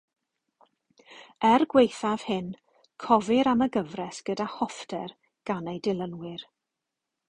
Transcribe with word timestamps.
Er 1.49 1.65
gwaethaf 1.73 2.25
hyn, 2.31 2.49
cofir 3.07 3.53
am 3.55 3.63
y 3.69 3.71
gyfres 3.79 4.25
gyda 4.31 4.51
hoffter 4.59 5.17
gan 5.51 5.75
ei 5.77 5.83
dilynwyr. 5.89 6.53